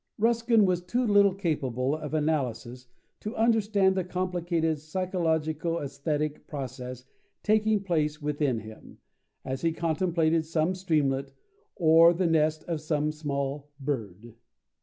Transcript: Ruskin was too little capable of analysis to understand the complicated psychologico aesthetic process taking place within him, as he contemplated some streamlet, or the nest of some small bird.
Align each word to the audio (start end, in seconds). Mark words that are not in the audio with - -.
Ruskin 0.17 0.65
was 0.65 0.81
too 0.83 1.05
little 1.05 1.35
capable 1.35 1.95
of 1.95 2.15
analysis 2.15 2.87
to 3.19 3.35
understand 3.35 3.93
the 3.93 4.03
complicated 4.03 4.77
psychologico 4.79 5.79
aesthetic 5.79 6.47
process 6.47 7.05
taking 7.43 7.83
place 7.83 8.19
within 8.19 8.61
him, 8.61 8.97
as 9.45 9.61
he 9.61 9.71
contemplated 9.71 10.43
some 10.43 10.73
streamlet, 10.73 11.33
or 11.75 12.13
the 12.13 12.25
nest 12.25 12.63
of 12.63 12.81
some 12.81 13.11
small 13.11 13.69
bird. 13.79 14.33